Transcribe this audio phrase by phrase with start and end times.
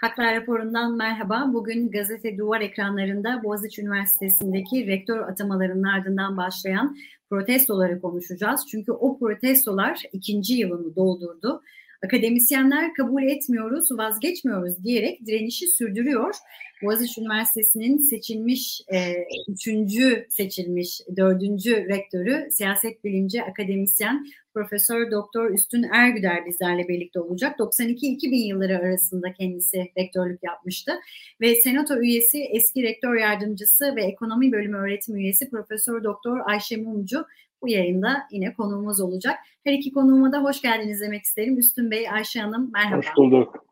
[0.00, 1.50] Haklar raporundan merhaba.
[1.52, 6.96] Bugün gazete duvar ekranlarında Boğaziçi Üniversitesi'ndeki rektör atamalarının ardından başlayan
[7.30, 8.66] protestoları konuşacağız.
[8.70, 11.62] Çünkü o protestolar ikinci yılını doldurdu.
[12.04, 16.34] Akademisyenler kabul etmiyoruz, vazgeçmiyoruz diyerek direnişi sürdürüyor.
[16.82, 19.14] Boğaziçi Üniversitesi'nin seçilmiş, e,
[19.48, 27.58] üçüncü seçilmiş, dördüncü rektörü, siyaset bilimci, akademisyen Profesör Doktor Üstün Ergüder bizlerle birlikte olacak.
[27.58, 30.92] 92-2000 yılları arasında kendisi rektörlük yapmıştı
[31.40, 37.24] ve senato üyesi, eski rektör yardımcısı ve ekonomi bölümü öğretim üyesi Profesör Doktor Ayşe Mumcu
[37.62, 39.38] bu yayında yine konuğumuz olacak.
[39.64, 41.58] Her iki konuğuma da hoş geldiniz demek isterim.
[41.58, 42.96] Üstün Bey, Ayşe Hanım merhaba.
[42.96, 43.64] Hoş bulduk.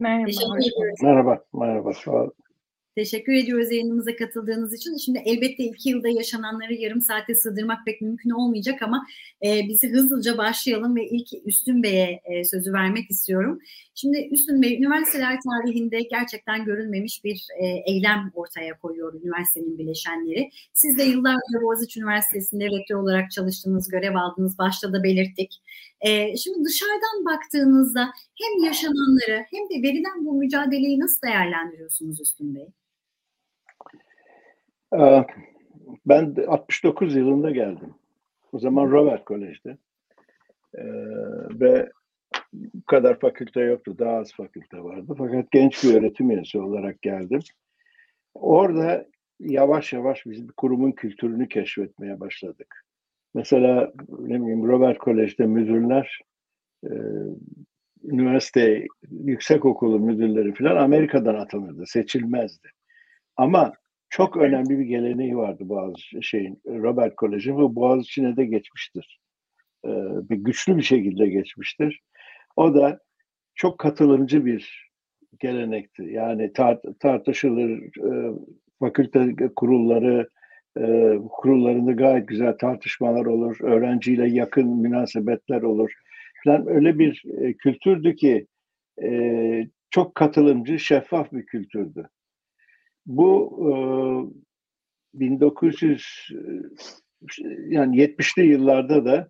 [0.00, 0.26] Merhaba.
[0.26, 1.92] Teşekkür Merhaba, merhaba.
[1.92, 2.32] Sağ olun.
[2.98, 4.96] Teşekkür ediyoruz yayınımıza katıldığınız için.
[4.96, 9.06] Şimdi elbette iki yılda yaşananları yarım saate sığdırmak pek mümkün olmayacak ama
[9.44, 13.58] e, bizi hızlıca başlayalım ve ilk Üstün Bey'e e, sözü vermek istiyorum.
[13.94, 20.50] Şimdi Üstün Bey üniversiteler tarihinde gerçekten görülmemiş bir e, eylem ortaya koyuyor üniversitenin bileşenleri.
[20.72, 25.62] Siz de yıllarca Boğaziçi Üniversitesi'nde rektör olarak çalıştığınız, görev aldınız, başta da belirttik.
[26.00, 32.66] E, şimdi dışarıdan baktığınızda hem yaşananları hem de verilen bu mücadeleyi nasıl değerlendiriyorsunuz Üstün Bey?
[34.94, 35.24] Ee,
[36.06, 37.94] ben 69 yılında geldim.
[38.52, 39.76] O zaman Robert Kolej'de.
[40.74, 40.84] Ee,
[41.60, 41.90] ve
[42.52, 43.96] bu kadar fakülte yoktu.
[43.98, 45.14] Daha az fakülte vardı.
[45.18, 47.40] Fakat genç bir öğretim üyesi olarak geldim.
[48.34, 49.06] Orada
[49.40, 52.84] yavaş yavaş biz bir kurumun kültürünü keşfetmeye başladık.
[53.34, 56.20] Mesela ne bileyim Robert Kolej'de müdürler
[56.84, 56.92] e,
[58.04, 62.68] üniversite yüksek okulu müdürleri falan Amerika'dan atanırdı, seçilmezdi.
[63.36, 63.72] Ama
[64.10, 69.20] çok önemli bir geleneği vardı Boğaziçi şeyin Robert Kolej'in ve Boğaziçi'ne de geçmiştir.
[69.84, 69.88] Ee,
[70.30, 72.00] bir güçlü bir şekilde geçmiştir.
[72.56, 73.00] O da
[73.54, 74.90] çok katılımcı bir
[75.38, 76.02] gelenekti.
[76.02, 77.70] Yani tart tartışılır,
[78.12, 78.38] e,
[78.78, 80.28] fakülte kurulları
[80.78, 85.92] e, kurullarında gayet güzel tartışmalar olur, öğrenciyle yakın münasebetler olur.
[86.44, 88.46] Falan öyle bir e, kültürdü ki
[89.02, 92.08] e, çok katılımcı, şeffaf bir kültürdü.
[93.08, 93.58] Bu
[95.14, 96.28] e, 1900
[97.68, 99.28] yani 70'li yıllarda da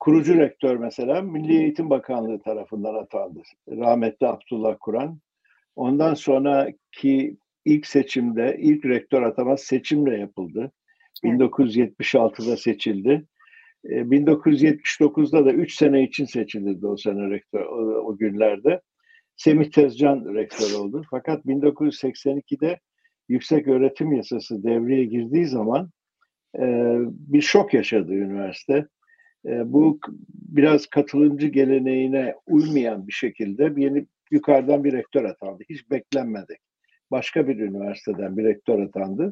[0.00, 3.42] kurucu rektör mesela Milli Eğitim Bakanlığı tarafından atandı.
[3.68, 5.20] Rahmetli Abdullah Kur'an.
[5.76, 10.72] Ondan sonraki ilk seçimde ilk rektör ataması seçimle yapıldı.
[11.24, 13.26] 1976'da seçildi.
[13.84, 18.80] 1979'da da 3 sene için seçildi o sene rektör o, o günlerde.
[19.36, 21.02] Semih Tezcan rektör oldu.
[21.10, 22.80] Fakat 1982'de
[23.32, 25.90] yüksek öğretim yasası devreye girdiği zaman
[26.58, 28.86] e, bir şok yaşadı üniversite.
[29.46, 29.98] E, bu
[30.32, 35.62] biraz katılımcı geleneğine uymayan bir şekilde yeni yukarıdan bir rektör atandı.
[35.70, 36.56] Hiç beklenmedi.
[37.10, 39.30] Başka bir üniversiteden bir rektör atandı.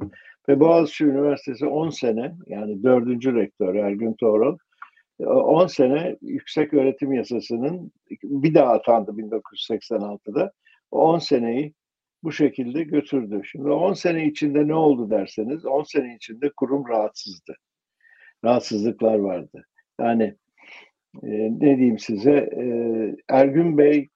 [0.49, 4.59] Ve Boğaziçi Üniversitesi 10 sene yani dördüncü rektör Ergün Toğrul
[5.27, 10.53] 10 sene yüksek öğretim yasasının bir daha atandı 1986'da.
[10.91, 11.75] 10 seneyi
[12.23, 13.43] bu şekilde götürdü.
[13.45, 17.57] Şimdi 10 sene içinde ne oldu derseniz 10 sene içinde kurum rahatsızdı.
[18.45, 19.67] Rahatsızlıklar vardı.
[20.01, 20.37] Yani
[21.23, 21.29] e,
[21.61, 22.65] ne diyeyim size e,
[23.29, 24.09] Ergün Bey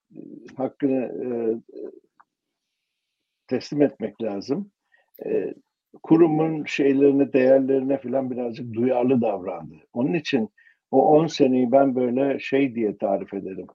[0.56, 1.28] hakkını e,
[3.46, 4.70] teslim etmek lazım.
[5.26, 5.54] E,
[6.02, 9.74] kurumun şeylerine, değerlerine falan birazcık duyarlı davrandı.
[9.92, 10.48] Onun için
[10.90, 13.66] o 10 seneyi ben böyle şey diye tarif ederim.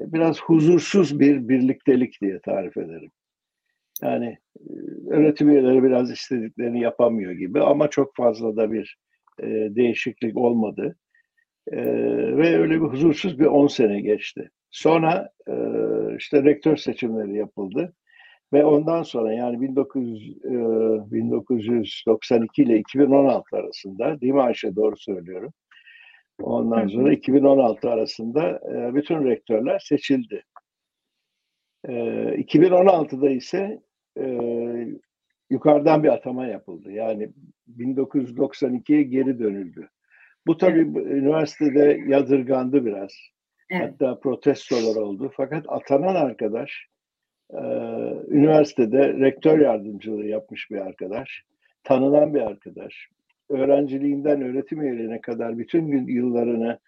[0.00, 3.10] E, biraz huzursuz bir birliktelik diye tarif ederim.
[4.04, 4.72] Yani e,
[5.10, 8.98] öğretim üyeleri biraz istediklerini yapamıyor gibi ama çok fazla da bir
[9.42, 10.96] e, değişiklik olmadı.
[11.72, 11.82] E,
[12.36, 14.50] ve öyle bir huzursuz bir 10 sene geçti.
[14.70, 15.54] Sonra e,
[16.18, 17.94] işte rektör seçimleri yapıldı.
[18.52, 20.50] Ve ondan sonra yani 1900, e,
[21.12, 25.52] 1992 ile 2016 arasında değil mi Ayşe doğru söylüyorum.
[26.42, 30.44] Ondan sonra 2016 arasında e, bütün rektörler seçildi.
[31.88, 31.92] E,
[32.38, 33.80] 2016'da ise
[34.18, 34.38] e,
[35.50, 36.92] yukarıdan bir atama yapıldı.
[36.92, 37.30] Yani
[37.78, 39.88] 1992'ye geri dönüldü.
[40.46, 41.06] Bu tabii evet.
[41.06, 43.12] üniversitede yadırgandı biraz.
[43.70, 43.82] Evet.
[43.92, 45.32] Hatta protestolar oldu.
[45.36, 46.86] Fakat atanan arkadaş
[47.50, 47.60] e,
[48.28, 51.42] üniversitede rektör yardımcılığı yapmış bir arkadaş.
[51.84, 53.08] Tanınan bir arkadaş.
[53.48, 56.78] Öğrenciliğinden öğretim üyeliğine kadar bütün gün yıllarını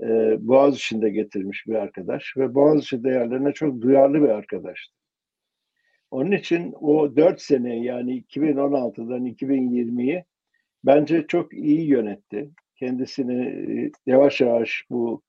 [0.00, 4.96] e, Boğaziçi'nde getirmiş bir arkadaş ve Boğaziçi değerlerine çok duyarlı bir arkadaştı.
[6.14, 10.24] Onun için o dört sene yani 2016'dan 2020'yi
[10.84, 12.50] bence çok iyi yönetti.
[12.76, 15.22] Kendisini e, yavaş yavaş bu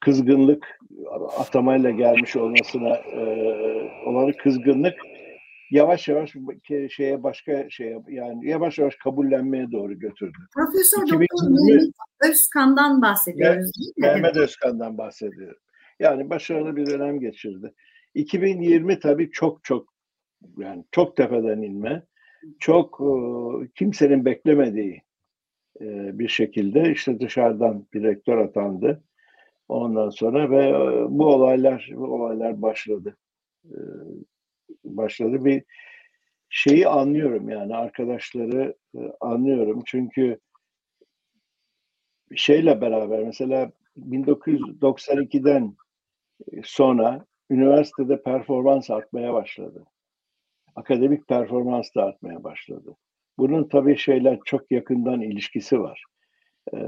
[0.00, 0.78] kızgınlık
[1.38, 3.20] atamayla gelmiş olmasına e,
[4.06, 4.94] olan kızgınlık
[5.70, 6.34] yavaş yavaş
[6.90, 10.38] şeye başka şeye yani yavaş yavaş kabullenmeye doğru götürdü.
[10.54, 11.94] Profesör 2020, Doktor Mehmet
[12.30, 14.06] Özkan'dan bahsediyoruz değil mi?
[14.06, 15.60] Mehmet Özkan'dan bahsediyorum.
[16.00, 17.74] Yani başarılı bir dönem geçirdi.
[18.14, 19.94] 2020 tabii çok çok
[20.58, 22.02] yani çok tepeden inme,
[22.58, 23.12] çok e,
[23.74, 25.02] kimsenin beklemediği
[25.80, 29.04] e, bir şekilde işte dışarıdan bir rektör atandı.
[29.68, 33.16] Ondan sonra ve e, bu olaylar bu olaylar başladı.
[33.64, 33.76] E,
[34.84, 35.64] başladı bir
[36.48, 40.38] şeyi anlıyorum yani arkadaşları e, anlıyorum çünkü
[42.36, 45.76] şeyle beraber mesela 1992'den
[46.64, 49.84] sonra üniversitede performans artmaya başladı.
[50.76, 52.96] Akademik performans da artmaya başladı.
[53.38, 56.04] Bunun tabii şeyler çok yakından ilişkisi var.
[56.74, 56.78] Ee,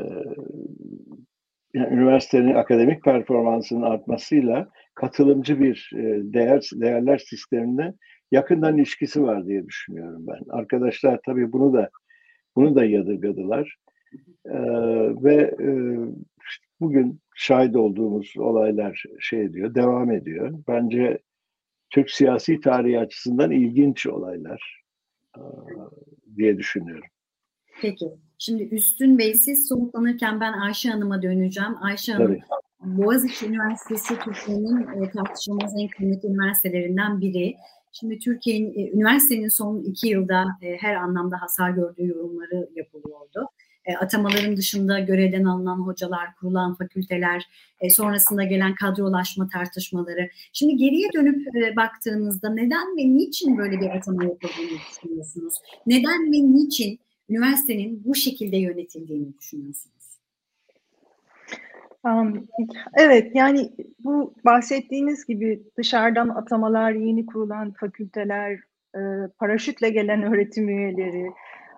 [1.74, 7.94] yani üniversitenin akademik performansının artmasıyla katılımcı bir e, değer değerler sistemine
[8.30, 10.40] yakından ilişkisi var diye düşünüyorum ben.
[10.50, 11.90] Arkadaşlar tabii bunu da
[12.56, 13.76] bunu da yadırgadılar.
[14.46, 14.58] Ee,
[15.22, 15.68] ve e,
[16.82, 20.54] bugün şahit olduğumuz olaylar şey diyor, devam ediyor.
[20.68, 21.18] Bence
[21.90, 24.82] Türk siyasi tarihi açısından ilginç olaylar
[25.36, 25.42] e,
[26.36, 27.08] diye düşünüyorum.
[27.80, 28.06] Peki.
[28.38, 31.72] Şimdi Üstün Bey siz soluklanırken ben Ayşe Hanım'a döneceğim.
[31.82, 32.42] Ayşe Hanım Tabii.
[32.84, 37.54] Boğaziçi Üniversitesi Türkiye'nin e, tartışılmaz en kıymetli üniversitelerinden biri.
[37.92, 43.48] Şimdi Türkiye'nin e, üniversitenin son iki yılda e, her anlamda hasar gördüğü yorumları yapılıyordu.
[43.84, 47.48] E, atamaların dışında görevden alınan hocalar, kurulan fakülteler,
[47.80, 50.30] e, sonrasında gelen kadrolaşma tartışmaları.
[50.52, 55.54] Şimdi geriye dönüp e, baktığınızda neden ve niçin böyle bir atama yapıldığını düşünüyorsunuz?
[55.86, 56.98] Neden ve niçin
[57.28, 60.02] üniversitenin bu şekilde yönetildiğini düşünüyorsunuz?
[62.94, 63.72] Evet yani
[64.04, 68.52] bu bahsettiğiniz gibi dışarıdan atamalar, yeni kurulan fakülteler,
[68.94, 69.00] e,
[69.38, 71.30] paraşütle gelen öğretim üyeleri,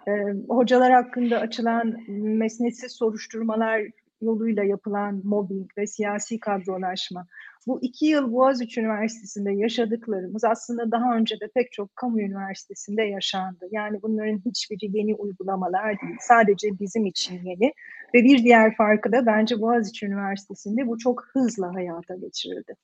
[0.07, 0.13] e,
[0.49, 3.83] hocalar hakkında açılan mesnetsiz soruşturmalar
[4.25, 7.27] yoluyla yapılan mobbing ve siyasi kadrolaşma.
[7.67, 13.69] Bu iki yıl Boğaziçi Üniversitesi'nde yaşadıklarımız aslında daha önce de pek çok kamu üniversitesinde yaşandı.
[13.71, 16.17] Yani bunların hiçbiri yeni uygulamalar değil.
[16.21, 17.73] Sadece bizim için yeni.
[18.15, 22.75] Ve bir diğer farkı da bence Boğaziçi Üniversitesi'nde bu çok hızla hayata geçirildi.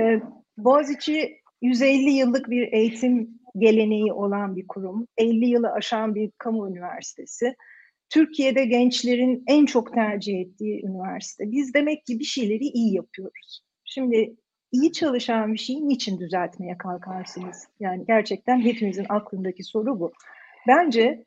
[0.00, 0.22] Ee,
[0.58, 5.06] Boğaziçi 150 yıllık bir eğitim geleneği olan bir kurum.
[5.18, 7.54] 50 yılı aşan bir kamu üniversitesi.
[8.10, 11.50] Türkiye'de gençlerin en çok tercih ettiği üniversite.
[11.50, 13.60] Biz demek ki bir şeyleri iyi yapıyoruz.
[13.84, 14.36] Şimdi
[14.72, 17.68] iyi çalışan bir şeyi niçin düzeltmeye kalkarsınız?
[17.80, 20.12] Yani gerçekten hepimizin aklındaki soru bu.
[20.68, 21.24] Bence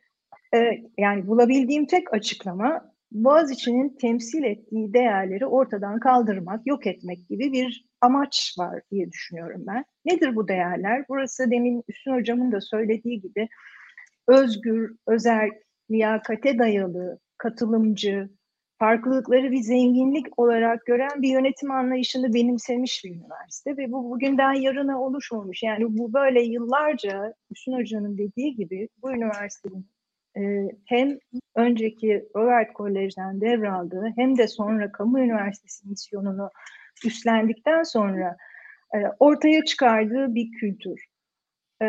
[0.56, 0.57] e,
[0.98, 8.56] yani bulabildiğim tek açıklama Boğaziçi'nin temsil ettiği değerleri ortadan kaldırmak, yok etmek gibi bir amaç
[8.57, 9.86] var diye düşünüyorum ben.
[10.06, 11.06] Nedir bu değerler?
[11.10, 13.48] Burası demin Üstün Hocam'ın da söylediği gibi
[14.28, 15.50] özgür, özel,
[15.92, 18.30] liyakate dayalı, katılımcı,
[18.80, 25.02] farklılıkları bir zenginlik olarak gören bir yönetim anlayışını benimsemiş bir üniversite ve bu bugünden yarına
[25.02, 25.63] oluşmamış.
[25.63, 29.88] Yani bu böyle yıllarca Hüsnü Hoca'nın dediği gibi bu üniversitenin
[30.38, 30.42] e,
[30.86, 31.18] hem
[31.56, 36.50] önceki Robert Kolej'den devraldığı hem de sonra kamu üniversitesi misyonunu
[37.06, 38.37] üstlendikten sonra
[38.95, 41.06] e, ortaya çıkardığı bir kültür.
[41.81, 41.87] E,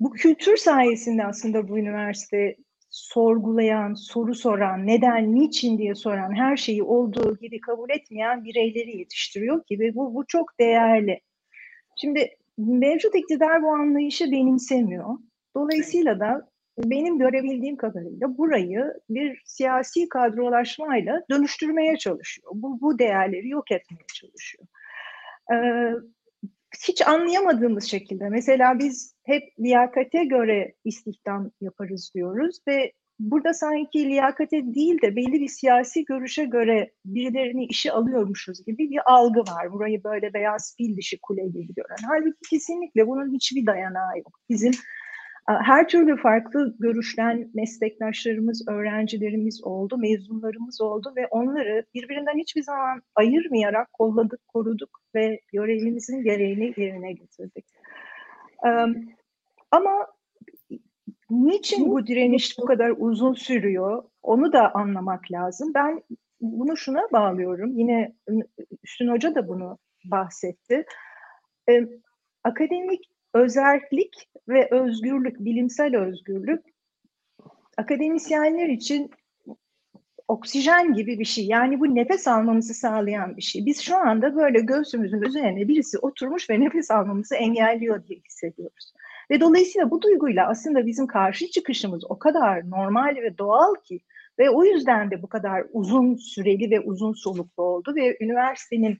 [0.00, 2.56] bu kültür sayesinde aslında bu üniversite
[2.90, 9.64] sorgulayan, soru soran, neden, niçin diye soran, her şeyi olduğu gibi kabul etmeyen bireyleri yetiştiriyor
[9.64, 11.20] ki ve bu, bu çok değerli.
[12.00, 15.18] Şimdi mevcut iktidar bu anlayışı benimsemiyor.
[15.56, 16.49] Dolayısıyla da
[16.84, 22.52] benim görebildiğim kadarıyla burayı bir siyasi kadrolaşmayla dönüştürmeye çalışıyor.
[22.54, 24.66] Bu, bu değerleri yok etmeye çalışıyor.
[25.52, 25.92] Ee,
[26.88, 34.74] hiç anlayamadığımız şekilde mesela biz hep liyakate göre istihdam yaparız diyoruz ve burada sanki liyakate
[34.74, 39.72] değil de belli bir siyasi görüşe göre birilerini işe alıyormuşuz gibi bir algı var.
[39.72, 42.08] Burayı böyle beyaz fil dişi kule gibi gören.
[42.08, 44.40] Halbuki kesinlikle bunun hiçbir dayanağı yok.
[44.48, 44.72] Bizim
[45.58, 53.92] her türlü farklı görüşten meslektaşlarımız, öğrencilerimiz oldu, mezunlarımız oldu ve onları birbirinden hiçbir zaman ayırmayarak
[53.92, 57.64] kolladık, koruduk ve görevimizin gereğini yerine getirdik.
[59.70, 60.06] Ama
[61.30, 65.74] niçin bu direniş bu kadar uzun sürüyor onu da anlamak lazım.
[65.74, 66.02] Ben
[66.40, 67.78] bunu şuna bağlıyorum.
[67.78, 68.14] Yine
[68.82, 70.84] Üstün Hoca da bunu bahsetti.
[72.44, 76.64] Akademik özellik ve özgürlük, bilimsel özgürlük
[77.76, 79.10] akademisyenler için
[80.28, 81.46] oksijen gibi bir şey.
[81.46, 83.66] Yani bu nefes almamızı sağlayan bir şey.
[83.66, 88.92] Biz şu anda böyle göğsümüzün üzerine birisi oturmuş ve nefes almamızı engelliyor diye hissediyoruz.
[89.30, 94.00] Ve dolayısıyla bu duyguyla aslında bizim karşı çıkışımız o kadar normal ve doğal ki
[94.38, 98.98] ve o yüzden de bu kadar uzun süreli ve uzun soluklu oldu ve üniversitenin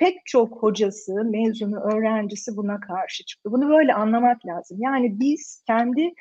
[0.00, 3.52] pek çok hocası, mezunu, öğrencisi buna karşı çıktı.
[3.52, 4.78] Bunu böyle anlamak lazım.
[4.80, 6.14] Yani biz kendi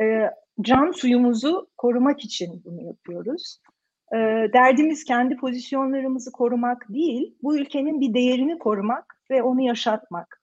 [0.00, 3.60] e, can suyumuzu korumak için bunu yapıyoruz.
[4.12, 4.16] E,
[4.52, 10.40] derdimiz kendi pozisyonlarımızı korumak değil, bu ülkenin bir değerini korumak ve onu yaşatmak.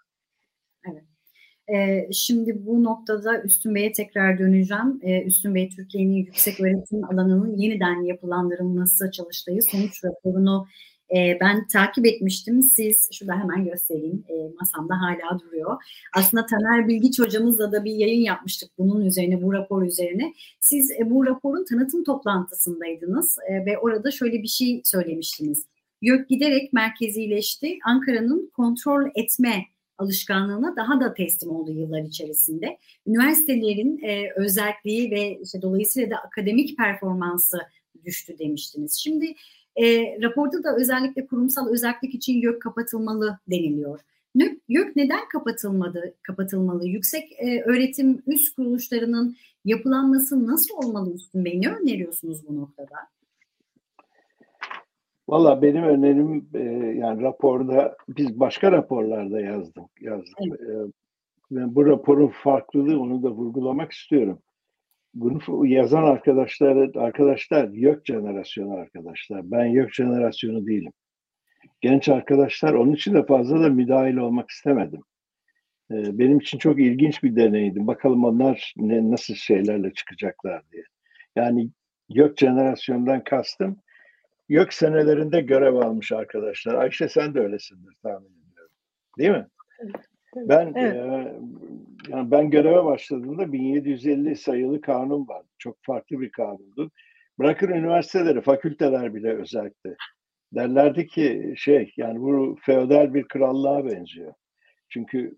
[0.92, 1.04] Evet.
[1.74, 5.00] Ee, şimdi bu noktada Üstün Bey'e tekrar döneceğim.
[5.02, 10.68] Ee, Üstün Bey Türkiye'nin yüksek öğretim alanının yeniden yapılandırılması çalıştığı sonuç raporunu
[11.16, 12.64] e, ben takip etmiştim.
[12.64, 14.24] Siz şurada hemen göstereyim.
[14.30, 15.84] E, masamda hala duruyor.
[16.16, 20.34] Aslında Taner Bilgiç hocamızla da bir yayın yapmıştık bunun üzerine, bu rapor üzerine.
[20.60, 25.66] Siz e, bu raporun tanıtım toplantısındaydınız e, ve orada şöyle bir şey söylemiştiniz.
[26.02, 27.80] YÖK giderek merkezileşti.
[27.86, 29.66] Ankara'nın kontrol etme
[29.98, 32.78] alışkanlığına daha da teslim oldu yıllar içerisinde.
[33.08, 37.58] Üniversitelerin e, özelliği ve işte dolayısıyla da akademik performansı
[38.06, 38.94] düştü demiştiniz.
[38.94, 39.36] Şimdi
[39.76, 44.00] e, raporda da özellikle kurumsal özellik için YÖK kapatılmalı deniliyor.
[44.68, 46.88] YÖK neden kapatılmadı, kapatılmalı?
[46.88, 49.36] Yüksek e, öğretim üst kuruluşlarının
[49.66, 51.62] yapılanması nasıl olmalı Üstün Bey?
[51.62, 52.96] Ne öneriyorsunuz bu noktada?
[55.30, 56.64] Valla benim önerim e,
[56.98, 60.02] yani raporda biz başka raporlarda yazdık.
[60.02, 60.38] yazdık.
[60.40, 60.62] Evet.
[60.62, 60.92] E,
[61.52, 64.40] ve bu raporun farklılığı onu da vurgulamak istiyorum
[65.14, 69.52] bunu yazan arkadaşlar arkadaşlar yok jenerasyonu arkadaşlar.
[69.52, 70.94] Ben yok jenerasyonu değilim.
[71.82, 75.02] Genç arkadaşlar onun için de fazla da müdahil olmak istemedim.
[75.92, 77.88] Ee, benim için çok ilginç bir deneydi.
[77.88, 80.84] Bakalım onlar ne, nasıl şeylerle çıkacaklar diye.
[81.36, 81.70] Yani
[82.10, 83.78] yok jenerasyondan kastım
[84.52, 86.76] yok senelerinde görev almış arkadaşlar.
[86.76, 88.76] Ayşe sen de öylesindir tahmin ediyorum.
[89.18, 89.48] Değil mi?
[90.36, 90.96] Ben evet.
[90.96, 91.34] e,
[92.10, 95.46] yani ben göreve başladığımda 1750 sayılı kanun var.
[95.58, 96.92] Çok farklı bir kanundu.
[97.40, 99.96] Bırakın üniversiteleri, fakülteler bile özellikle.
[100.56, 104.34] Derlerdi ki şey yani bu feodal bir krallığa benziyor.
[104.90, 105.36] Çünkü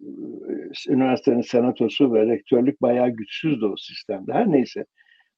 [0.88, 4.34] üniversitenin senatosu ve rektörlük bayağı güçsüzdü o sistemde.
[4.34, 4.86] Her neyse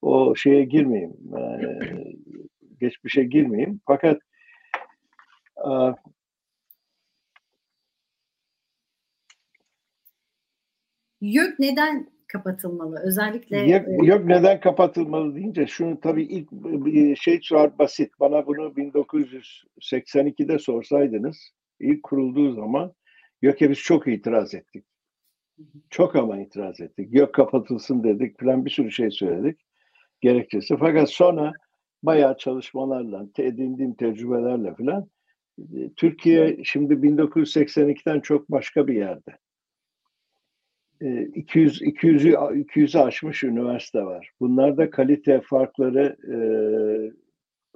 [0.02, 1.14] o şeye girmeyeyim.
[1.38, 1.42] E,
[2.80, 3.82] geçmişe girmeyeyim.
[3.88, 4.20] Fakat
[11.22, 13.00] YÖK neden kapatılmalı?
[13.04, 16.50] Özellikle YÖK, e, YÖK neden kapatılmalı deyince şunu tabii ilk
[17.20, 18.20] şey çok basit.
[18.20, 21.38] Bana bunu 1982'de sorsaydınız
[21.80, 22.94] ilk kurulduğu zaman
[23.42, 24.86] YÖK'e biz çok itiraz ettik.
[25.90, 27.14] Çok ama itiraz ettik.
[27.14, 29.60] YÖK kapatılsın dedik falan bir sürü şey söyledik.
[30.22, 30.78] Gerekçesi.
[30.78, 31.54] Fakat sonra
[32.04, 35.10] bayağı çalışmalarla, edindiğim tecrübelerle falan
[35.60, 39.38] e, Türkiye şimdi 1982'den çok başka bir yerde.
[41.02, 44.32] 200 200'ü 200'ü aşmış üniversite var.
[44.40, 46.38] Bunlarda kalite farkları e,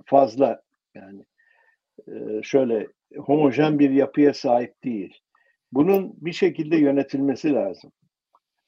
[0.06, 0.62] fazla
[0.96, 1.26] yani
[2.08, 5.18] e, şöyle homojen bir yapıya sahip değil.
[5.72, 7.92] Bunun bir şekilde yönetilmesi lazım.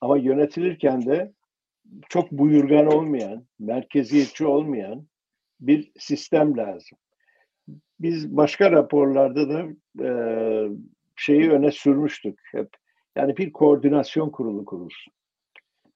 [0.01, 1.31] Ama yönetilirken de
[2.09, 5.07] çok buyurgan olmayan, merkeziyetçi olmayan
[5.59, 6.97] bir sistem lazım.
[7.99, 9.67] Biz başka raporlarda da
[10.05, 10.09] e,
[11.15, 12.69] şeyi öne sürmüştük hep
[13.15, 15.13] yani bir koordinasyon kurulu kurulsun.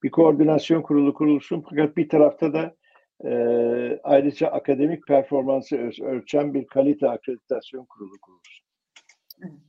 [0.04, 2.76] Bir koordinasyon kurulu kurulsun fakat bir tarafta da
[3.24, 3.32] e,
[4.04, 8.66] ayrıca akademik performansı ölçen bir kalite akreditasyon kurulu kurulsun.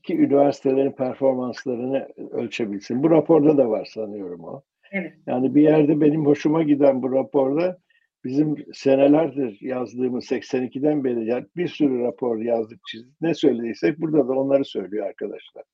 [0.02, 3.02] Ki üniversitelerin performanslarını ölçebilsin.
[3.02, 4.62] Bu raporda da var sanıyorum o.
[4.92, 5.12] Evet.
[5.26, 7.78] Yani bir yerde benim hoşuma giden bu raporda
[8.24, 13.20] bizim senelerdir yazdığımız 82'den beri yani bir sürü rapor yazdık çizdik.
[13.20, 15.64] Ne söylediysek burada da onları söylüyor arkadaşlar.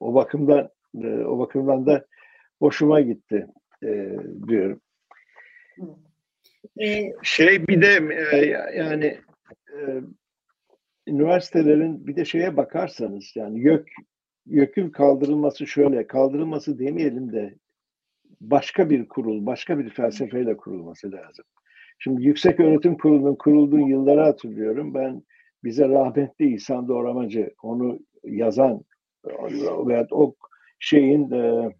[0.00, 0.70] O bakımdan
[1.02, 2.06] e, o bakımdan da
[2.58, 3.46] hoşuma gitti
[3.84, 4.16] e,
[4.48, 4.80] diyorum.
[6.80, 8.46] E, şey bir de e,
[8.78, 9.18] yani
[9.76, 10.00] e,
[11.06, 13.88] üniversitelerin bir de şeye bakarsanız yani YÖK
[14.46, 17.54] YÖK'ün kaldırılması şöyle kaldırılması demeyelim de
[18.40, 21.44] başka bir kurul, başka bir felsefeyle kurulması lazım.
[21.98, 24.94] Şimdi Yüksek Öğretim Kurulu'nun kurulduğu yılları hatırlıyorum.
[24.94, 25.22] Ben
[25.64, 28.84] bize rahmetli İhsan Doğramacı onu yazan
[29.86, 30.34] veya o
[30.80, 31.70] şeyin e,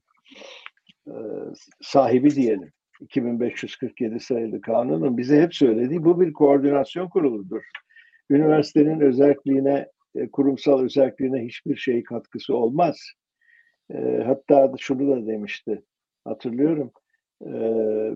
[1.06, 1.14] e,
[1.82, 2.72] sahibi diyelim.
[3.00, 7.62] 2547 sayılı kanunun bize hep söylediği bu bir koordinasyon kuruludur.
[8.30, 13.00] Üniversitenin özelliğine, e, kurumsal özelliğine hiçbir şey katkısı olmaz.
[13.94, 15.82] E, hatta şunu da demişti,
[16.24, 16.92] hatırlıyorum.
[17.46, 17.50] E,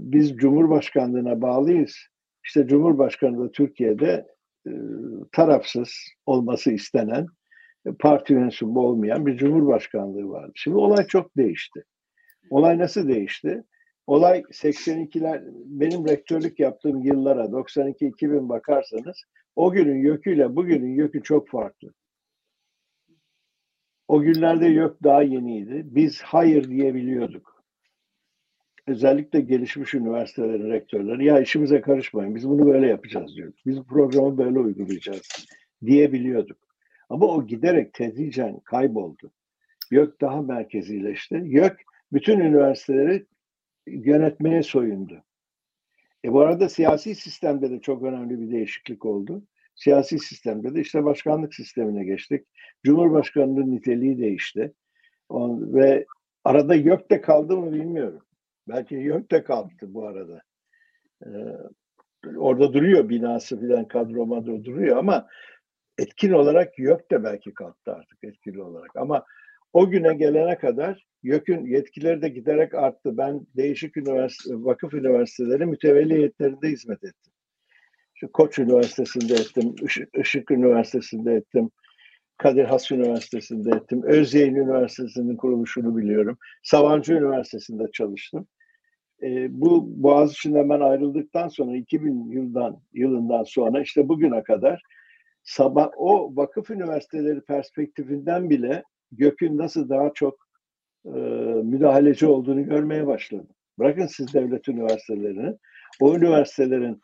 [0.01, 1.97] biz Cumhurbaşkanlığına bağlıyız.
[2.45, 4.27] İşte Cumhurbaşkanı da Türkiye'de
[4.67, 4.71] e,
[5.33, 5.91] tarafsız
[6.27, 7.27] olması istenen,
[7.93, 10.53] parti mensubu olmayan bir cumhurbaşkanlığı vardı.
[10.55, 11.85] Şimdi olay çok değişti.
[12.51, 13.65] Olay nasıl değişti?
[14.07, 19.25] Olay 82'ler, benim rektörlük yaptığım yıllara 92-2000 bakarsanız
[19.57, 21.95] o günün YÖK'üyle bugünün YÖK'ü çok farklı.
[24.09, 25.83] O günlerde YÖK daha yeniydi.
[25.85, 27.65] Biz hayır diyebiliyorduk.
[28.87, 33.59] Özellikle gelişmiş üniversitelerin rektörleri ya işimize karışmayın biz bunu böyle yapacağız diyorduk.
[33.67, 35.47] Biz programı böyle uygulayacağız
[35.87, 36.64] diyebiliyorduk.
[37.09, 39.33] Ama o giderek tedricen kayboldu.
[39.91, 41.43] YÖK daha merkezileşti.
[41.45, 41.81] YÖK
[42.13, 43.27] bütün üniversiteleri
[43.87, 45.25] yönetmeye soyundu.
[46.25, 49.43] E bu arada siyasi sistemde de çok önemli bir değişiklik oldu.
[49.75, 52.47] Siyasi sistemde de işte başkanlık sistemine geçtik.
[52.85, 54.73] Cumhurbaşkanının niteliği değişti.
[55.31, 56.07] Ve
[56.45, 58.23] arada YÖK de kaldı mı bilmiyorum.
[58.69, 60.43] Belki YÖK de kalktı bu arada.
[61.27, 61.31] Ee,
[62.37, 65.29] orada duruyor binası filan kadromada duruyor ama
[65.99, 68.97] etkin olarak YÖK de belki kalktı artık etkili olarak.
[68.97, 69.25] Ama
[69.73, 73.19] o güne gelene kadar YÖK'ün yetkileri de giderek arttı.
[73.19, 77.33] Ben değişik üniversite, vakıf üniversiteleri mütevelli heyetlerinde hizmet ettim.
[78.15, 81.71] İşte Koç Üniversitesi'nde ettim, Işık, Işık Üniversitesi'nde ettim,
[82.39, 86.39] Kadir Has Üniversitesi'nde ettim, Özyeğin Üniversitesi'nin kuruluşunu biliyorum.
[86.63, 88.47] Sabancı Üniversitesi'nde çalıştım.
[89.23, 94.83] E, bu Boğaziçi'nden ben ayrıldıktan sonra 2000 yıldan yılından sonra işte bugüne kadar
[95.45, 98.83] sabah o vakıf üniversiteleri perspektifinden bile
[99.13, 100.49] gökün nasıl daha çok
[101.07, 101.19] e,
[101.65, 103.49] müdahaleci olduğunu görmeye başladım.
[103.79, 105.57] Bırakın siz devlet üniversitelerini,
[106.01, 107.01] o üniversitelerin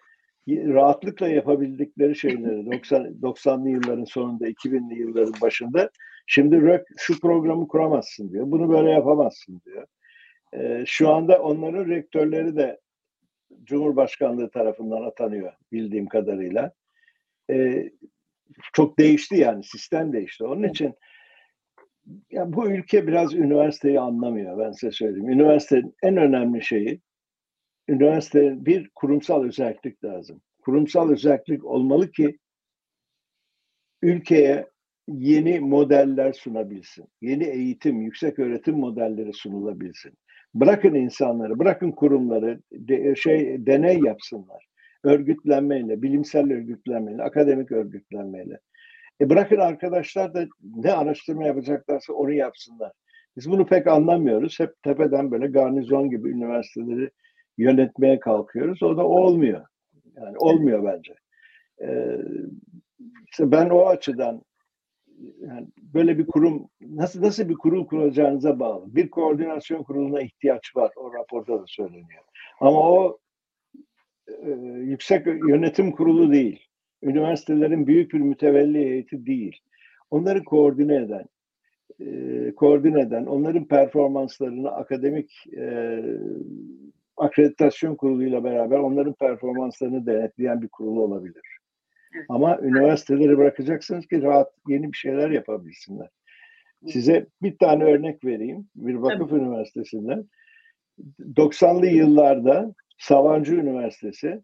[0.49, 5.91] rahatlıkla yapabildikleri şeyleri 90 90'lı yılların sonunda 2000'li yılların başında
[6.27, 8.51] şimdi RÖK şu programı kuramazsın diyor.
[8.51, 9.87] Bunu böyle yapamazsın diyor.
[10.53, 12.81] E, şu anda onların rektörleri de
[13.65, 16.73] Cumhurbaşkanlığı tarafından atanıyor bildiğim kadarıyla.
[17.51, 17.89] E,
[18.73, 20.45] çok değişti yani sistem değişti.
[20.45, 20.95] Onun için
[22.31, 25.31] ya bu ülke biraz üniversiteyi anlamıyor ben size söyleyeyim.
[25.31, 27.01] Üniversitenin en önemli şeyi
[27.89, 30.43] üniversitenin bir kurumsal özellik lazım.
[30.61, 32.39] Kurumsal özellik olmalı ki
[34.03, 34.67] ülkeye
[35.09, 37.05] yeni modeller sunabilsin.
[37.21, 40.13] Yeni eğitim, yüksek öğretim modelleri sunulabilsin.
[40.55, 44.70] Bırakın insanları, bırakın kurumları de, şey deney yapsınlar.
[45.05, 48.61] Örgütlenmeyle, bilimsel örgütlenmeyle, akademik örgütlenmeyle.
[49.21, 52.93] E bırakın arkadaşlar da ne araştırma yapacaklarsa onu yapsınlar.
[53.37, 54.61] Biz bunu pek anlamıyoruz.
[54.61, 57.11] Hep tepeden böyle garnizon gibi üniversiteleri
[57.59, 58.83] yönetmeye kalkıyoruz.
[58.83, 59.67] O da olmuyor.
[60.17, 61.15] Yani olmuyor bence.
[61.83, 62.19] Ee,
[63.31, 64.43] işte ben o açıdan
[65.41, 68.95] yani böyle bir kurum nasıl nasıl bir kurul kuracağınıza bağlı.
[68.95, 70.93] Bir koordinasyon kuruluna ihtiyaç var.
[70.97, 72.23] O raporda da söyleniyor.
[72.61, 73.19] Ama o
[74.43, 76.67] e, yüksek yönetim kurulu değil.
[77.03, 79.61] Üniversitelerin büyük bir mütevelli heyeti değil.
[80.11, 81.25] Onları koordine eden,
[82.01, 85.97] e, koordine eden, onların performanslarını akademik e,
[87.17, 91.43] akreditasyon kuruluyla beraber onların performanslarını denetleyen bir kurul olabilir.
[92.29, 96.09] Ama üniversiteleri bırakacaksınız ki rahat yeni bir şeyler yapabilsinler.
[96.87, 98.69] Size bir tane örnek vereyim.
[98.75, 99.41] Bir vakıf Tabii.
[99.41, 100.25] üniversitesinden.
[101.37, 104.43] 90'lı yıllarda Savancı Üniversitesi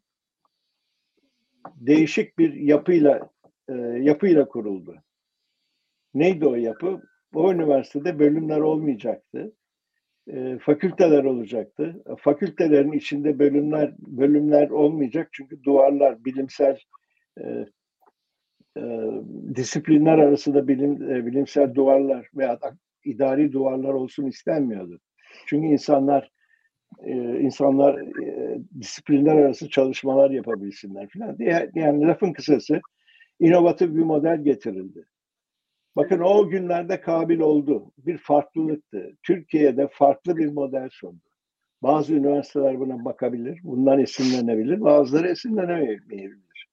[1.74, 3.30] değişik bir yapıyla
[3.68, 4.96] e, yapıyla kuruldu.
[6.14, 7.02] Neydi o yapı?
[7.34, 9.52] O üniversitede bölümler olmayacaktı.
[10.28, 12.04] E, fakülteler olacaktı.
[12.18, 16.78] Fakültelerin içinde bölümler bölümler olmayacak çünkü duvarlar bilimsel
[17.40, 17.66] e,
[18.76, 18.82] e,
[19.54, 22.58] disiplinler arasında bilim, e, bilimsel duvarlar veya
[23.04, 25.00] idari duvarlar olsun istenmiyordu.
[25.46, 26.35] Çünkü insanlar
[27.04, 32.80] e, insanlar e, disiplinler arası çalışmalar yapabilsinler diye yani lafın kısası
[33.40, 35.06] inovatif bir model getirildi.
[35.96, 37.92] Bakın o günlerde kabil oldu.
[37.98, 39.16] Bir farklılıktı.
[39.22, 41.20] Türkiye'de farklı bir model sundu.
[41.82, 46.68] Bazı üniversiteler buna bakabilir, bundan esinlenebilir, bazıları esinlenemeyebilir.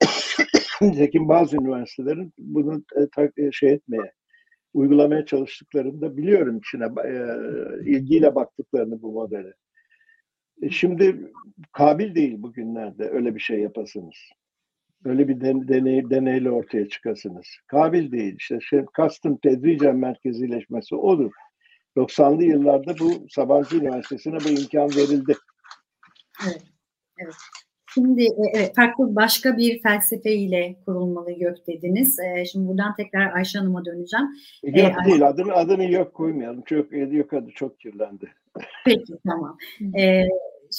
[0.80, 4.12] Nitekim bazı üniversitelerin bunu e, e, şey etmeye,
[4.76, 7.12] uygulamaya çalıştıklarını da biliyorum içine e,
[7.90, 9.54] ilgiyle baktıklarını bu modele.
[10.62, 11.32] E, şimdi
[11.72, 14.16] kabil değil bugünlerde öyle bir şey yapasınız.
[15.04, 17.46] Öyle bir deney, deneyle ortaya çıkasınız.
[17.66, 18.36] Kabil değil.
[18.38, 21.32] İşte şey, kastım tedricen merkezileşmesi odur.
[21.96, 25.34] 90'lı yıllarda bu Sabancı Üniversitesi'ne bu imkan verildi.
[26.46, 26.62] Evet.
[27.18, 27.34] Evet.
[27.94, 32.18] Şimdi e, evet, farklı başka bir felsefeyle kurulmalı YÖK dediniz.
[32.18, 34.26] E, şimdi buradan tekrar Ayşe Hanım'a döneceğim.
[34.62, 36.62] YÖK ee, değil, adını, adını YÖK koymayalım.
[36.62, 38.32] Çok, YÖK adı çok kirlendi.
[38.84, 39.58] Peki, tamam.
[39.98, 40.24] Ee,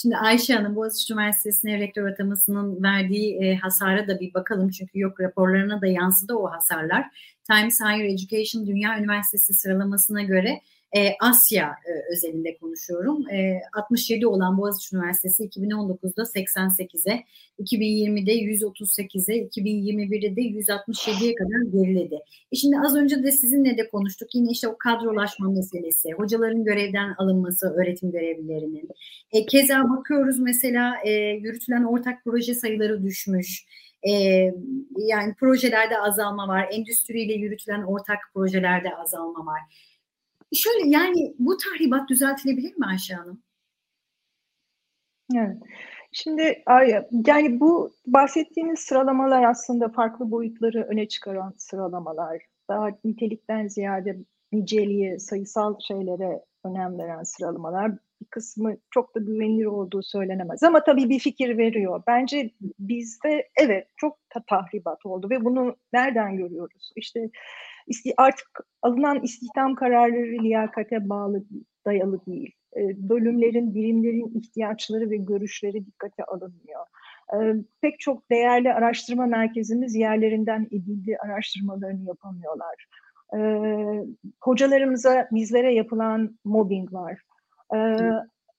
[0.02, 4.70] şimdi Ayşe Hanım Boğaziçi Üniversitesi'ne rektör atamasının verdiği e, hasara da bir bakalım.
[4.70, 7.06] Çünkü yok raporlarına da yansıdı o hasarlar.
[7.52, 10.62] Times Higher Education Dünya Üniversitesi sıralamasına göre
[10.96, 13.30] e, Asya e, özelinde konuşuyorum.
[13.30, 17.24] E, 67 olan Boğaziçi Üniversitesi 2019'da 88'e,
[17.60, 22.20] 2020'de 138'e, 2021'de de 167'ye kadar geriledi.
[22.52, 24.36] E şimdi az önce de sizinle de konuştuk.
[24.36, 28.90] Yine işte o kadrolaşma meselesi, hocaların görevden alınması, öğretim görevlilerinin.
[29.32, 33.66] E, keza bakıyoruz mesela e, yürütülen ortak proje sayıları düşmüş.
[34.04, 34.12] E,
[34.98, 36.68] yani projelerde azalma var.
[36.72, 39.62] Endüstriyle yürütülen ortak projelerde azalma var.
[40.54, 43.42] Şöyle yani bu tahribat düzeltilebilir mi Ayşe Hanım?
[45.36, 45.58] Evet.
[46.12, 46.64] Şimdi
[47.28, 52.42] yani bu bahsettiğiniz sıralamalar aslında farklı boyutları öne çıkaran sıralamalar.
[52.70, 54.18] Daha nitelikten ziyade
[54.52, 57.92] niceliğe, sayısal şeylere önem veren sıralamalar.
[58.22, 60.64] Bir kısmı çok da güvenilir olduğu söylenemez.
[60.64, 62.04] Ama tabii bir fikir veriyor.
[62.08, 66.92] Bence bizde evet çok ta tahribat oldu ve bunu nereden görüyoruz?
[66.96, 67.30] İşte
[68.18, 68.48] artık
[68.82, 71.44] alınan istihdam kararları liyakate bağlı,
[71.86, 72.52] dayalı değil.
[72.96, 76.86] Bölümlerin, birimlerin ihtiyaçları ve görüşleri dikkate alınmıyor.
[77.82, 82.88] Pek çok değerli araştırma merkezimiz yerlerinden edildi araştırmalarını yapamıyorlar.
[84.42, 87.22] Hocalarımıza, bizlere yapılan mobbing var.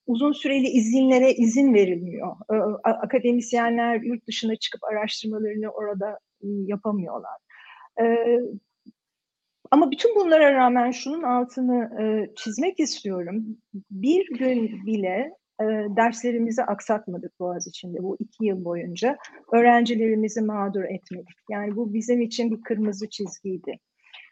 [0.07, 2.35] Uzun süreli izinlere izin verilmiyor.
[2.83, 7.37] Akademisyenler yurt dışına çıkıp araştırmalarını orada yapamıyorlar.
[9.71, 13.45] Ama bütün bunlara rağmen şunun altını e, çizmek istiyorum.
[13.91, 19.17] Bir gün bile e, derslerimizi aksatmadık Boğaz içinde bu iki yıl boyunca.
[19.53, 21.37] Öğrencilerimizi mağdur etmedik.
[21.49, 23.79] Yani bu bizim için bir kırmızı çizgiydi.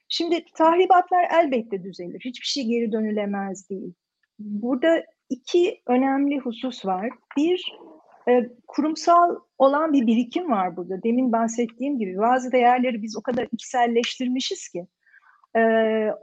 [0.10, 2.20] Şimdi tahribatlar elbette düzelir.
[2.26, 3.94] Hiçbir şey geri dönülemez değil.
[4.40, 7.10] Burada iki önemli husus var.
[7.38, 7.78] Bir,
[8.30, 11.04] e, kurumsal olan bir birikim var burada.
[11.04, 14.88] Demin bahsettiğim gibi bazı değerleri biz o kadar içselleştirmişiz ki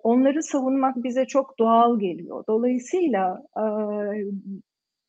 [0.03, 2.45] onları savunmak bize çok doğal geliyor.
[2.49, 3.43] Dolayısıyla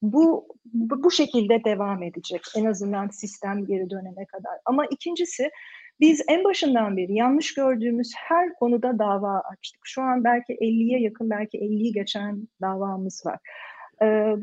[0.01, 4.53] bu bu şekilde devam edecek en azından sistem geri dönene kadar.
[4.65, 5.49] Ama ikincisi
[5.99, 9.81] biz en başından beri yanlış gördüğümüz her konuda dava açtık.
[9.83, 13.39] Şu an belki 50'ye yakın, belki 50'yi geçen davamız var.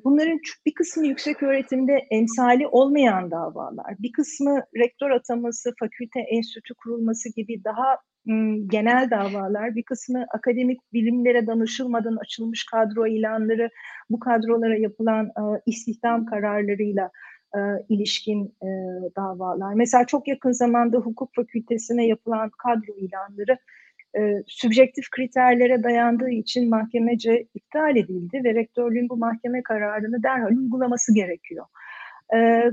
[0.05, 7.35] Bunların bir kısmı yüksek öğretimde emsali olmayan davalar, bir kısmı rektör ataması, fakülte enstitü kurulması
[7.37, 7.99] gibi daha
[8.67, 13.71] genel davalar, bir kısmı akademik bilimlere danışılmadan açılmış kadro ilanları,
[14.11, 15.31] bu kadrolara yapılan
[15.67, 17.11] istihdam kararlarıyla
[17.57, 18.55] e, ilişkin
[19.17, 19.75] davalar.
[19.75, 23.59] Mesela çok yakın zamanda hukuk fakültesine yapılan kadro ilanları
[24.19, 31.15] e, sübjektif kriterlere dayandığı için mahkemece iptal edildi ve rektörlüğün bu mahkeme kararını derhal uygulaması
[31.15, 31.67] gerekiyor.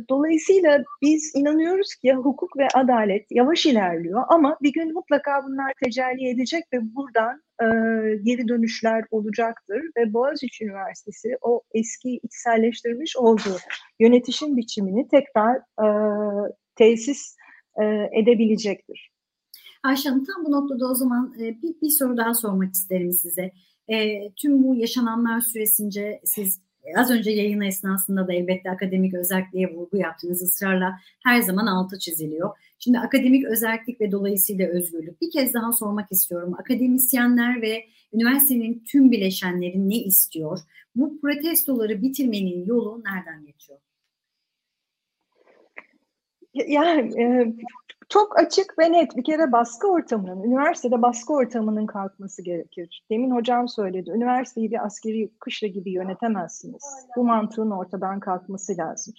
[0.09, 6.29] Dolayısıyla biz inanıyoruz ki hukuk ve adalet yavaş ilerliyor ama bir gün mutlaka bunlar tecelli
[6.29, 7.65] edecek ve buradan e,
[8.23, 13.57] geri dönüşler olacaktır ve Boğaziçi Üniversitesi o eski içselleştirmiş olduğu
[13.99, 15.87] yönetişim biçimini tekrar e,
[16.75, 17.35] tesis
[17.81, 19.11] e, edebilecektir.
[19.83, 23.51] Ayşe Hanım tam bu noktada o zaman e, bir, bir soru daha sormak isterim size.
[23.87, 26.61] E, tüm bu yaşananlar süresince siz
[26.97, 32.49] az önce yayın esnasında da elbette akademik özelliğe vurgu yaptınız ısrarla her zaman altı çiziliyor.
[32.79, 36.53] Şimdi akademik özellik ve dolayısıyla özgürlük bir kez daha sormak istiyorum.
[36.59, 40.59] Akademisyenler ve üniversitenin tüm bileşenleri ne istiyor?
[40.95, 43.79] Bu protestoları bitirmenin yolu nereden geçiyor?
[46.53, 47.53] Yani e,
[48.09, 53.05] çok açık ve net bir kere baskı ortamının, üniversitede baskı ortamının kalkması gerekir.
[53.11, 56.83] Demin hocam söyledi, üniversiteyi bir askeri kışla gibi yönetemezsiniz.
[57.15, 59.13] Bu mantığın ortadan kalkması lazım.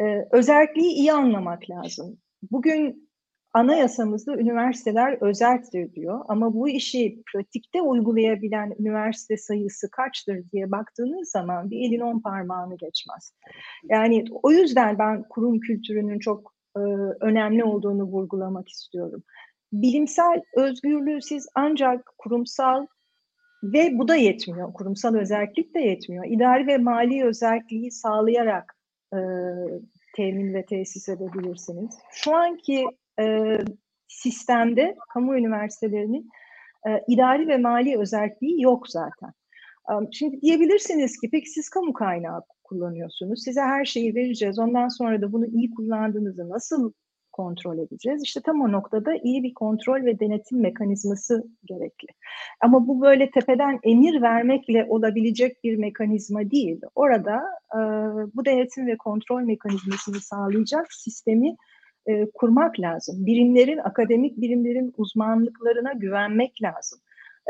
[0.00, 2.18] Ee, özelliği iyi anlamak lazım.
[2.50, 3.08] Bugün
[3.54, 11.70] anayasamızda üniversiteler özeldir diyor ama bu işi pratikte uygulayabilen üniversite sayısı kaçtır diye baktığınız zaman
[11.70, 13.32] bir elin on parmağını geçmez.
[13.90, 16.80] Yani o yüzden ben kurum kültürünün çok e,
[17.20, 19.22] önemli olduğunu vurgulamak istiyorum.
[19.72, 22.86] Bilimsel özgürlüğü siz ancak kurumsal
[23.62, 24.72] ve bu da yetmiyor.
[24.72, 26.24] Kurumsal özellik de yetmiyor.
[26.28, 28.76] İdari ve mali özelliği sağlayarak
[29.14, 29.18] e,
[30.16, 31.98] temin ve tesis edebilirsiniz.
[32.12, 32.84] Şu anki
[33.20, 33.58] e,
[34.08, 36.30] sistemde kamu üniversitelerinin
[36.88, 39.32] e, idari ve mali özelliği yok zaten.
[40.12, 43.42] Şimdi diyebilirsiniz ki peki siz kamu kaynağı kullanıyorsunuz.
[43.44, 44.58] Size her şeyi vereceğiz.
[44.58, 46.92] Ondan sonra da bunu iyi kullandığınızı nasıl
[47.32, 48.22] kontrol edeceğiz?
[48.22, 52.08] İşte tam o noktada iyi bir kontrol ve denetim mekanizması gerekli.
[52.60, 56.80] Ama bu böyle tepeden emir vermekle olabilecek bir mekanizma değil.
[56.94, 57.36] Orada
[57.74, 57.78] e,
[58.34, 61.56] bu denetim ve kontrol mekanizmasını sağlayacak sistemi
[62.06, 63.26] e, kurmak lazım.
[63.26, 66.98] Birimlerin, akademik birimlerin uzmanlıklarına güvenmek lazım.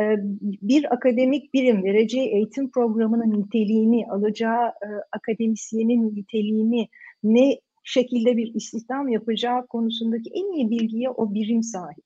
[0.00, 6.88] E, bir akademik birim vereceği eğitim programının niteliğini, alacağı e, akademisyenin niteliğini,
[7.22, 12.04] ne şekilde bir istihdam yapacağı konusundaki en iyi bilgiye o birim sahip.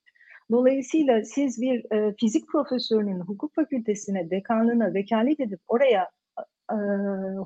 [0.50, 6.10] Dolayısıyla siz bir e, fizik profesörünün hukuk fakültesine, dekanlığına vekalet edip oraya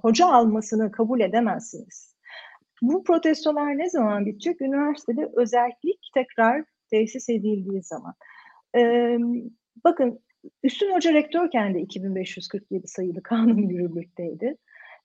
[0.03, 2.17] hoca almasını kabul edemezsiniz.
[2.83, 4.61] Bu protestolar ne zaman bitecek?
[4.61, 8.15] Üniversitede özellik tekrar tesis edildiği zaman.
[8.77, 9.17] E,
[9.85, 10.21] bakın
[10.63, 14.57] Üstün Hoca rektörken de 2547 sayılı kanun yürürlükteydi.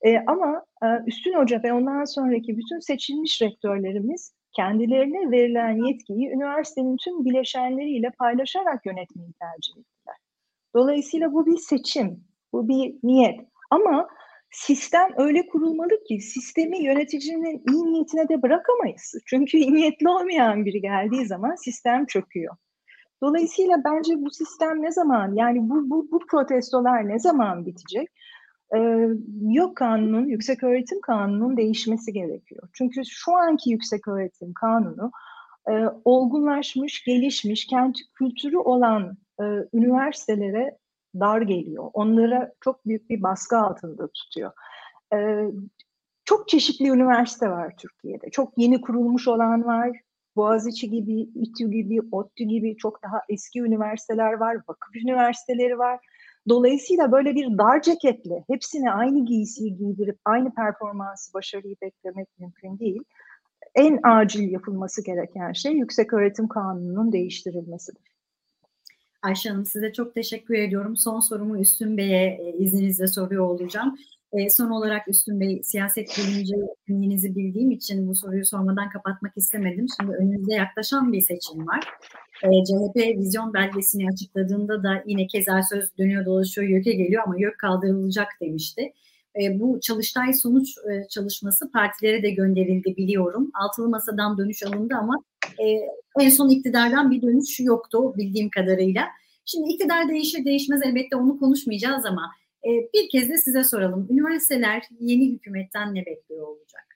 [0.02, 6.96] E, ama e, Üstün Hoca ve ondan sonraki bütün seçilmiş rektörlerimiz kendilerine verilen yetkiyi üniversitenin
[6.96, 10.16] tüm bileşenleriyle paylaşarak yönetmeyi tercih ettiler.
[10.74, 13.40] Dolayısıyla bu bir seçim, bu bir niyet.
[13.70, 14.08] Ama
[14.50, 19.14] sistem öyle kurulmalı ki sistemi yöneticinin iyi niyetine de bırakamayız.
[19.26, 22.56] Çünkü iyi niyetli olmayan biri geldiği zaman sistem çöküyor.
[23.22, 28.08] Dolayısıyla bence bu sistem ne zaman yani bu bu, bu protestolar ne zaman bitecek?
[28.76, 29.08] Ee,
[29.42, 32.68] yok kanunun, yüksek öğretim kanunun değişmesi gerekiyor.
[32.72, 35.10] Çünkü şu anki yüksek öğretim kanunu
[35.70, 35.72] e,
[36.04, 40.78] olgunlaşmış, gelişmiş, kent kültürü olan e, üniversitelere
[41.14, 41.90] dar geliyor.
[41.92, 44.52] Onlara çok büyük bir baskı altında tutuyor.
[45.14, 45.18] E,
[46.24, 48.30] çok çeşitli üniversite var Türkiye'de.
[48.30, 50.00] Çok yeni kurulmuş olan var,
[50.36, 56.00] Boğaziçi gibi, İTÜ gibi, ODTÜ gibi çok daha eski üniversiteler var, vakıf üniversiteleri var.
[56.48, 63.02] Dolayısıyla böyle bir dar ceketle hepsine aynı giysiyi giydirip aynı performansı, başarıyı beklemek mümkün değil.
[63.74, 68.02] En acil yapılması gereken şey yüksek öğretim kanununun değiştirilmesidir.
[69.22, 70.96] Ayşe Hanım size çok teşekkür ediyorum.
[70.96, 73.96] Son sorumu Üstün Bey'e e, izninizle soruyor olacağım.
[74.36, 76.54] E, son olarak Üstün Bey siyaset bilimci
[76.86, 79.86] kimliğinizi bildiğim için bu soruyu sormadan kapatmak istemedim.
[80.00, 81.84] Şimdi önünüzde yaklaşan bir seçim var.
[82.42, 87.58] E, CHP vizyon belgesini açıkladığında da yine keza söz dönüyor dolaşıyor YÖK'e geliyor ama YÖK
[87.58, 88.92] kaldırılacak demişti.
[89.42, 93.50] E, bu çalıştay sonuç e, çalışması partilere de gönderildi biliyorum.
[93.54, 95.22] Altılı masadan dönüş alındı ama
[95.58, 95.64] e,
[96.20, 99.02] en son iktidardan bir dönüş yoktu bildiğim kadarıyla.
[99.44, 102.32] Şimdi iktidar değişir değişmez elbette onu konuşmayacağız ama
[102.94, 104.06] bir kez de size soralım.
[104.10, 106.86] Üniversiteler yeni hükümetten ne bekliyor olacak?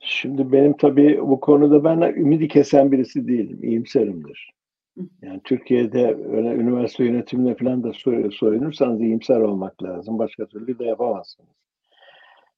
[0.00, 3.58] Şimdi benim tabii bu konuda ben ümidi kesen birisi değilim.
[3.62, 4.56] İyimserimdir.
[5.22, 7.92] Yani Türkiye'de öyle üniversite yönetimine falan da
[8.30, 10.18] soyunursanız iyimser olmak lazım.
[10.18, 11.50] Başka türlü de yapamazsınız.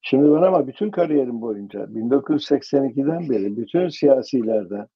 [0.02, 4.86] Şimdi ben ama bütün kariyerim boyunca 1982'den beri bütün siyasilerden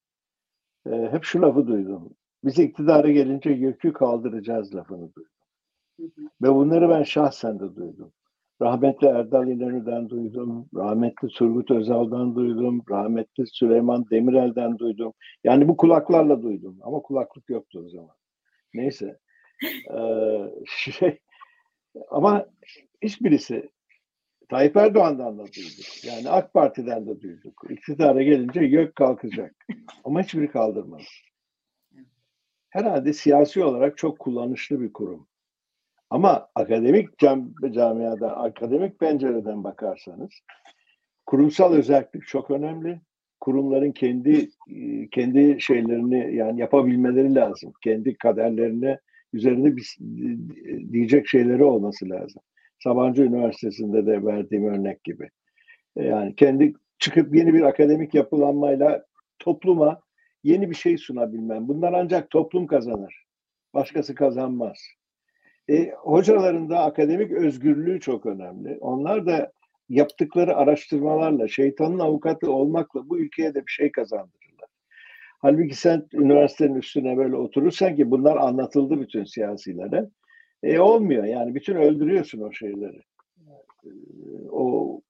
[0.86, 2.14] e, hep şu lafı duydum.
[2.44, 5.31] Biz iktidara gelince yükü kaldıracağız lafını duydum.
[6.42, 8.12] Ve bunları ben şahsen de duydum.
[8.62, 15.12] Rahmetli Erdal İnönü'den duydum, rahmetli Turgut Özal'dan duydum, rahmetli Süleyman Demirel'den duydum.
[15.44, 18.16] Yani bu kulaklarla duydum ama kulaklık yoktu o zaman.
[18.74, 19.18] Neyse.
[19.94, 21.18] Ee, şey,
[22.10, 22.46] ama
[23.02, 23.70] hiçbirisi
[24.48, 26.04] Tayyip Erdoğan'dan da duyduk.
[26.04, 27.62] Yani AK Parti'den de duyduk.
[27.70, 29.66] İktidara gelince gök kalkacak.
[30.04, 31.02] Ama hiçbiri kaldırmadı.
[32.70, 35.28] Herhalde siyasi olarak çok kullanışlı bir kurum.
[36.12, 40.30] Ama akademik cam, camiada, akademik pencereden bakarsanız
[41.26, 43.00] kurumsal özellik çok önemli.
[43.40, 44.50] Kurumların kendi
[45.10, 47.72] kendi şeylerini yani yapabilmeleri lazım.
[47.84, 48.98] Kendi kaderlerini
[49.32, 49.96] üzerinde bir,
[50.92, 52.42] diyecek şeyleri olması lazım.
[52.84, 55.28] Sabancı Üniversitesi'nde de verdiğim örnek gibi.
[55.96, 59.04] Yani kendi çıkıp yeni bir akademik yapılanmayla
[59.38, 60.00] topluma
[60.44, 61.68] yeni bir şey sunabilmem.
[61.68, 63.24] Bunlar ancak toplum kazanır.
[63.74, 64.78] Başkası kazanmaz.
[65.70, 68.78] E, hocaların da akademik özgürlüğü çok önemli.
[68.80, 69.52] Onlar da
[69.88, 74.68] yaptıkları araştırmalarla, şeytanın avukatı olmakla bu ülkeye de bir şey kazandırırlar.
[75.38, 80.08] Halbuki sen üniversitenin üstüne böyle oturursan ki bunlar anlatıldı bütün siyasilere.
[80.62, 83.02] E olmuyor yani bütün öldürüyorsun o şeyleri.
[84.50, 85.00] O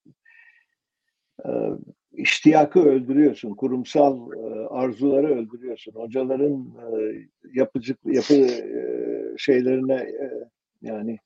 [1.47, 1.51] e,
[2.13, 5.93] iştiyakı öldürüyorsun, kurumsal e, arzuları öldürüyorsun.
[5.93, 7.15] Hocaların e,
[7.55, 9.02] yapıcı yapı e,
[9.39, 10.31] şeylerine e,
[10.83, 11.19] yani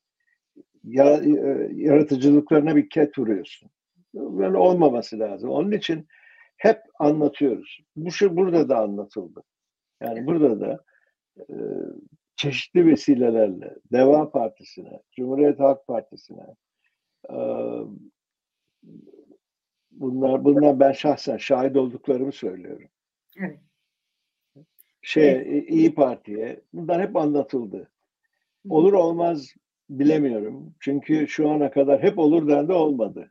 [0.85, 3.71] ya, e, yaratıcılıklarına bir ket vuruyorsun.
[4.15, 5.51] Böyle olmaması lazım.
[5.51, 6.07] Onun için
[6.57, 7.81] hep anlatıyoruz.
[7.97, 9.43] Bu şey burada da anlatıldı.
[10.03, 10.85] Yani burada da
[11.39, 11.55] e,
[12.37, 16.55] çeşitli vesilelerle Deva Partisi'ne, Cumhuriyet Halk Partisi'ne,
[17.31, 17.37] e,
[20.01, 22.89] Bunlar, bunlar ben şahsen şahit olduklarımı söylüyorum.
[23.39, 23.61] Evet.
[25.03, 25.71] Şey, evet.
[25.71, 27.91] İyi Parti'ye bunlar hep anlatıldı.
[28.71, 29.55] Olur olmaz
[29.91, 30.75] bilemiyorum.
[30.81, 33.31] Çünkü şu ana kadar hep olur dendi olmadı.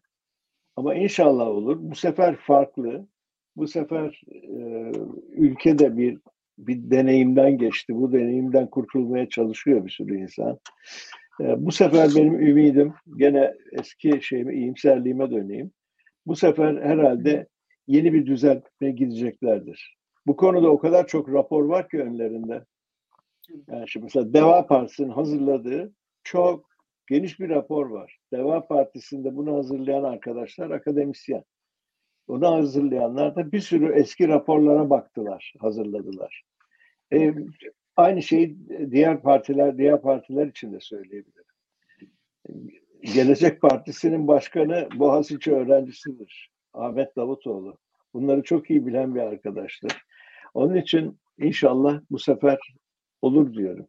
[0.76, 1.78] Ama inşallah olur.
[1.80, 3.08] Bu sefer farklı.
[3.56, 4.92] Bu sefer e,
[5.32, 6.20] ülkede bir
[6.58, 7.96] bir deneyimden geçti.
[7.96, 10.60] Bu deneyimden kurtulmaya çalışıyor bir sürü insan.
[11.42, 15.72] E, bu sefer benim ümidim gene eski şeyime, iyimserliğime döneyim.
[16.26, 17.48] Bu sefer herhalde
[17.88, 19.98] yeni bir düzeltmeye gideceklerdir.
[20.28, 22.66] Bu konuda o kadar çok rapor var ki önlerinde.
[23.68, 26.70] Yani şimdi mesela Deva Partisi'nin hazırladığı çok
[27.08, 28.18] geniş bir rapor var.
[28.34, 31.44] Deva Partisi'nde bunu hazırlayan arkadaşlar akademisyen.
[32.28, 36.44] Onu hazırlayanlar da bir sürü eski raporlara baktılar, hazırladılar.
[37.14, 37.34] E,
[37.96, 38.58] aynı şeyi
[38.92, 41.46] diğer partiler, diğer partiler için de söyleyebilirim.
[43.02, 46.52] Gelecek Partisi'nin başkanı Boğaziçi öğrencisidir.
[46.74, 47.78] Ahmet Davutoğlu.
[48.14, 49.92] Bunları çok iyi bilen bir arkadaştır.
[50.54, 52.60] Onun için inşallah bu sefer
[53.22, 53.88] olur diyorum.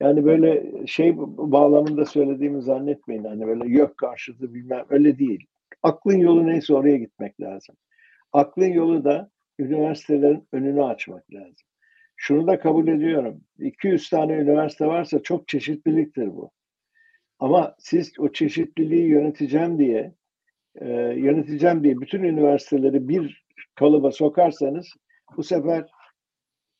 [0.00, 3.24] Yani böyle şey bağlamında söylediğimi zannetmeyin.
[3.24, 5.46] Hani böyle yok karşıtı bilmem öyle değil.
[5.82, 7.76] Aklın yolu neyse oraya gitmek lazım.
[8.32, 11.66] Aklın yolu da üniversitelerin önünü açmak lazım.
[12.16, 13.40] Şunu da kabul ediyorum.
[13.58, 16.50] 200 tane üniversite varsa çok çeşitliliktir bu.
[17.38, 20.14] Ama siz o çeşitliliği yöneteceğim diye
[20.80, 24.88] e, yöneteceğim diye bütün üniversiteleri bir kalıba sokarsanız
[25.36, 25.90] bu sefer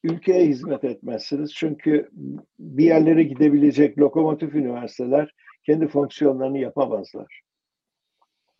[0.05, 1.55] ülkeye hizmet etmezsiniz.
[1.55, 2.11] Çünkü
[2.59, 5.35] bir yerlere gidebilecek lokomotif üniversiteler
[5.67, 7.41] kendi fonksiyonlarını yapamazlar.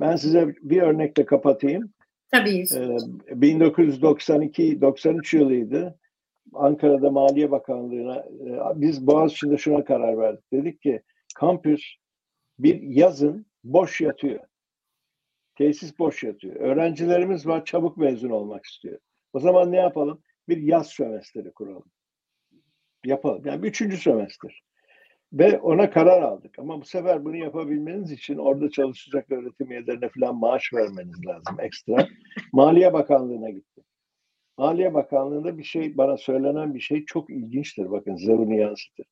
[0.01, 1.93] Ben size bir örnekle kapatayım.
[2.33, 2.59] Tabii.
[2.59, 2.97] Ee,
[3.33, 5.99] 1992-93 yılıydı.
[6.55, 10.53] Ankara'da Maliye Bakanlığı'na e, biz Boğaziçi'nde şuna karar verdik.
[10.53, 11.03] Dedik ki
[11.35, 11.83] kampüs
[12.59, 14.41] bir yazın boş yatıyor.
[15.55, 16.57] Tesis boş yatıyor.
[16.57, 18.99] Öğrencilerimiz var çabuk mezun olmak istiyor.
[19.33, 20.23] O zaman ne yapalım?
[20.51, 21.91] Bir yaz sömestri kuralım.
[23.05, 23.43] Yapalım.
[23.47, 24.63] Yani üçüncü sömestr.
[25.33, 26.59] Ve ona karar aldık.
[26.59, 32.09] Ama bu sefer bunu yapabilmeniz için orada çalışacak öğretim üyelerine falan maaş vermeniz lazım ekstra.
[32.53, 33.85] Maliye Bakanlığı'na gittim.
[34.59, 37.91] Maliye Bakanlığı'nda bir şey bana söylenen bir şey çok ilginçtir.
[37.91, 39.07] Bakın size bunu yansıtır.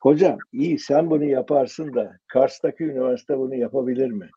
[0.00, 4.30] Hocam iyi sen bunu yaparsın da Kars'taki üniversite bunu yapabilir mi?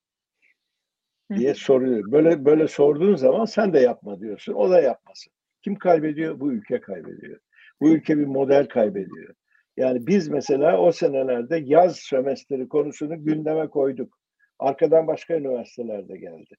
[1.37, 2.11] diye soruyor.
[2.11, 4.53] Böyle böyle sorduğun zaman sen de yapma diyorsun.
[4.53, 5.33] O da yapmasın.
[5.63, 6.39] Kim kaybediyor?
[6.39, 7.39] Bu ülke kaybediyor.
[7.81, 9.35] Bu ülke bir model kaybediyor.
[9.77, 14.17] Yani biz mesela o senelerde yaz sömestri konusunu gündeme koyduk.
[14.59, 16.55] Arkadan başka üniversitelerde geldi.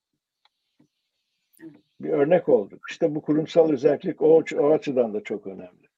[2.00, 2.80] Bir örnek olduk.
[2.90, 5.88] İşte bu kurumsal özellik o, o açıdan da çok önemli.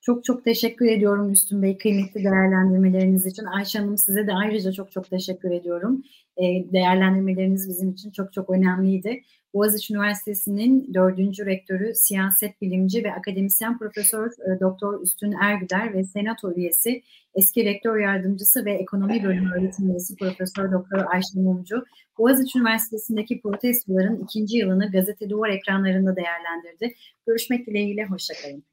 [0.00, 3.44] Çok çok teşekkür ediyorum Müslüm Bey kıymetli değerlendirmeleriniz için.
[3.44, 6.02] Ayşe Hanım size de ayrıca çok çok teşekkür ediyorum.
[6.36, 9.22] E, değerlendirmeleriniz bizim için çok çok önemliydi.
[9.54, 16.52] Boğaziçi Üniversitesi'nin dördüncü rektörü, siyaset bilimci ve akademisyen Profesör e, Doktor Üstün Ergüder ve Senato
[16.52, 17.02] üyesi,
[17.34, 21.84] eski rektör yardımcısı ve ekonomi bölümü öğretim üyesi Profesör Doktor Ayşe Mumcu,
[22.18, 26.94] Boğaziçi Üniversitesi'ndeki protestoların ikinci yılını gazete duvar ekranlarında değerlendirdi.
[27.26, 28.64] Görüşmek dileğiyle, hoşçakalın.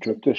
[0.00, 0.34] Çok teşekkür